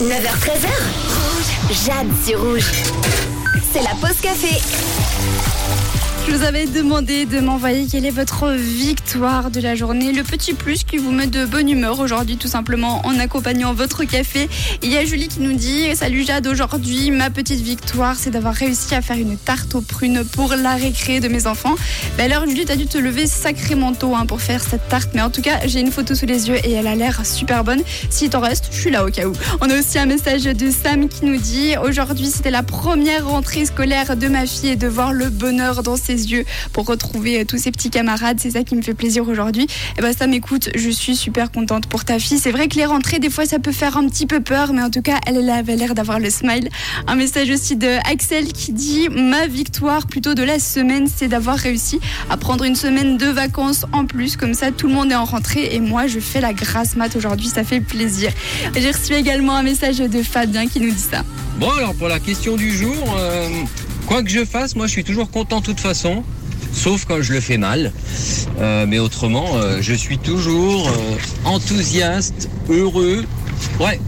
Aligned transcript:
9h13h. 0.00 0.68
Rouge. 1.10 1.76
Jade 1.84 2.36
rouge. 2.38 2.72
C'est 3.70 3.82
la 3.82 3.94
pause 4.00 4.18
café. 4.22 4.58
Je 6.26 6.36
vous 6.36 6.44
avais 6.44 6.66
demandé 6.66 7.24
de 7.24 7.40
m'envoyer 7.40 7.86
quelle 7.90 8.04
est 8.04 8.10
votre 8.10 8.50
victoire 8.50 9.50
de 9.50 9.60
la 9.60 9.74
journée, 9.74 10.12
le 10.12 10.22
petit 10.22 10.52
plus 10.52 10.84
qui 10.84 10.98
vous 10.98 11.10
met 11.10 11.26
de 11.26 11.46
bonne 11.46 11.68
humeur 11.68 11.98
aujourd'hui 11.98 12.36
tout 12.36 12.46
simplement 12.46 13.00
en 13.04 13.18
accompagnant 13.18 13.72
votre 13.72 14.04
café. 14.04 14.48
Il 14.82 14.92
y 14.92 14.96
a 14.96 15.04
Julie 15.04 15.28
qui 15.28 15.40
nous 15.40 15.54
dit 15.54 15.94
Salut 15.96 16.22
Jade, 16.24 16.46
aujourd'hui 16.46 17.10
ma 17.10 17.30
petite 17.30 17.60
victoire 17.60 18.16
c'est 18.16 18.30
d'avoir 18.30 18.54
réussi 18.54 18.94
à 18.94 19.02
faire 19.02 19.16
une 19.16 19.38
tarte 19.38 19.74
aux 19.74 19.80
prunes 19.80 20.24
pour 20.24 20.54
la 20.54 20.74
récré 20.74 21.20
de 21.20 21.28
mes 21.28 21.46
enfants. 21.46 21.74
Ben 22.18 22.30
alors 22.30 22.46
Julie, 22.46 22.66
t'as 22.66 22.76
dû 22.76 22.86
te 22.86 22.98
lever 22.98 23.26
sacrément 23.26 23.92
tôt 23.94 24.14
hein, 24.14 24.26
pour 24.26 24.40
faire 24.40 24.62
cette 24.62 24.88
tarte, 24.88 25.10
mais 25.14 25.22
en 25.22 25.30
tout 25.30 25.42
cas 25.42 25.66
j'ai 25.66 25.80
une 25.80 25.90
photo 25.90 26.14
sous 26.14 26.26
les 26.26 26.48
yeux 26.48 26.58
et 26.64 26.72
elle 26.72 26.86
a 26.86 26.94
l'air 26.94 27.24
super 27.24 27.64
bonne. 27.64 27.82
S'il 28.10 28.30
t'en 28.30 28.40
reste, 28.40 28.66
je 28.70 28.78
suis 28.78 28.90
là 28.90 29.04
au 29.04 29.10
cas 29.10 29.26
où. 29.26 29.32
On 29.62 29.70
a 29.70 29.78
aussi 29.78 29.98
un 29.98 30.06
message 30.06 30.44
de 30.44 30.70
Sam 30.70 31.08
qui 31.08 31.24
nous 31.24 31.38
dit 31.38 31.74
Aujourd'hui 31.82 32.26
c'était 32.26 32.50
la 32.50 32.62
première 32.62 33.26
rentrée 33.26 33.64
scolaire 33.64 34.16
de 34.16 34.28
ma 34.28 34.46
fille 34.46 34.70
et 34.70 34.76
de 34.76 34.86
voir 34.86 35.12
le 35.12 35.30
bonheur 35.30 35.82
dans 35.82 35.96
ses 35.96 36.09
yeux 36.12 36.44
pour 36.72 36.86
retrouver 36.86 37.40
euh, 37.40 37.44
tous 37.44 37.58
ses 37.58 37.70
petits 37.70 37.90
camarades. 37.90 38.38
C'est 38.40 38.50
ça 38.50 38.62
qui 38.62 38.76
me 38.76 38.82
fait 38.82 38.94
plaisir 38.94 39.28
aujourd'hui. 39.28 39.66
Et 39.98 40.02
ben 40.02 40.12
ça 40.16 40.26
m'écoute, 40.26 40.70
je 40.74 40.90
suis 40.90 41.16
super 41.16 41.50
contente 41.50 41.86
pour 41.86 42.04
ta 42.04 42.18
fille. 42.18 42.38
C'est 42.38 42.52
vrai 42.52 42.68
que 42.68 42.76
les 42.76 42.86
rentrées, 42.86 43.18
des 43.18 43.30
fois, 43.30 43.46
ça 43.46 43.58
peut 43.58 43.72
faire 43.72 43.96
un 43.96 44.08
petit 44.08 44.26
peu 44.26 44.40
peur, 44.40 44.72
mais 44.72 44.82
en 44.82 44.90
tout 44.90 45.02
cas, 45.02 45.18
elle 45.26 45.48
avait 45.50 45.76
l'air 45.76 45.94
d'avoir 45.94 46.20
le 46.20 46.30
smile. 46.30 46.68
Un 47.06 47.14
message 47.16 47.50
aussi 47.50 47.76
de 47.76 47.88
Axel 48.10 48.52
qui 48.52 48.72
dit 48.72 49.08
ma 49.08 49.46
victoire 49.46 50.06
plutôt 50.06 50.34
de 50.34 50.42
la 50.42 50.58
semaine, 50.58 51.06
c'est 51.14 51.28
d'avoir 51.28 51.56
réussi 51.56 52.00
à 52.28 52.36
prendre 52.36 52.64
une 52.64 52.76
semaine 52.76 53.16
de 53.16 53.26
vacances 53.26 53.86
en 53.92 54.06
plus. 54.06 54.36
Comme 54.36 54.54
ça, 54.54 54.70
tout 54.70 54.88
le 54.88 54.94
monde 54.94 55.12
est 55.12 55.16
en 55.16 55.24
rentrée 55.24 55.74
et 55.74 55.80
moi, 55.80 56.06
je 56.06 56.20
fais 56.20 56.40
la 56.40 56.52
grasse 56.52 56.96
mat 56.96 57.14
aujourd'hui. 57.16 57.48
Ça 57.48 57.64
fait 57.64 57.80
plaisir. 57.80 58.32
J'ai 58.74 58.90
reçu 58.90 59.14
également 59.14 59.56
un 59.56 59.62
message 59.62 59.98
de 59.98 60.22
Fabien 60.22 60.66
qui 60.66 60.80
nous 60.80 60.90
dit 60.90 61.06
ça. 61.10 61.24
Bon, 61.58 61.70
alors 61.70 61.94
pour 61.94 62.08
la 62.08 62.20
question 62.20 62.56
du 62.56 62.74
jour, 62.74 63.16
euh, 63.18 63.48
quoi 64.10 64.24
que 64.24 64.28
je 64.28 64.44
fasse, 64.44 64.74
moi 64.74 64.88
je 64.88 64.90
suis 64.90 65.04
toujours 65.04 65.30
content 65.30 65.60
de 65.60 65.64
toute 65.64 65.78
façon, 65.78 66.24
sauf 66.72 67.04
quand 67.04 67.22
je 67.22 67.32
le 67.32 67.40
fais 67.40 67.58
mal. 67.58 67.92
Euh, 68.58 68.84
mais 68.88 68.98
autrement, 68.98 69.46
euh, 69.54 69.78
je 69.80 69.94
suis 69.94 70.18
toujours 70.18 70.88
euh, 70.88 71.16
enthousiaste, 71.44 72.48
heureux. 72.68 73.24
Ouais, 73.78 74.00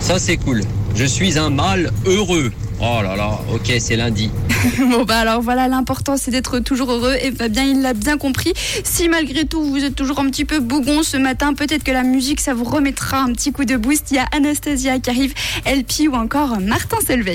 ça 0.00 0.18
c'est 0.18 0.36
cool. 0.36 0.60
Je 0.94 1.06
suis 1.06 1.38
un 1.38 1.48
mâle 1.48 1.92
heureux. 2.04 2.52
Oh 2.78 3.00
là 3.02 3.16
là, 3.16 3.40
ok, 3.54 3.72
c'est 3.78 3.96
lundi. 3.96 4.30
Bon 4.78 5.04
bah 5.04 5.18
alors 5.18 5.40
voilà, 5.40 5.68
l'important 5.68 6.16
c'est 6.18 6.30
d'être 6.30 6.58
toujours 6.58 6.92
heureux 6.92 7.14
et 7.20 7.32
Fabien 7.32 7.64
il 7.64 7.80
l'a 7.80 7.94
bien 7.94 8.18
compris. 8.18 8.52
Si 8.82 9.08
malgré 9.08 9.46
tout 9.46 9.62
vous 9.62 9.82
êtes 9.82 9.94
toujours 9.94 10.20
un 10.20 10.28
petit 10.28 10.44
peu 10.44 10.60
bougon 10.60 11.02
ce 11.02 11.16
matin, 11.16 11.54
peut-être 11.54 11.84
que 11.84 11.90
la 11.90 12.02
musique 12.02 12.40
ça 12.40 12.52
vous 12.52 12.64
remettra 12.64 13.18
un 13.22 13.32
petit 13.32 13.52
coup 13.52 13.64
de 13.64 13.76
boost. 13.76 14.10
Il 14.10 14.16
y 14.16 14.18
a 14.18 14.26
Anastasia 14.32 14.98
qui 14.98 15.08
arrive, 15.08 15.32
LP 15.64 16.08
ou 16.10 16.14
encore 16.14 16.60
Martin 16.60 16.98
Selveig. 17.06 17.32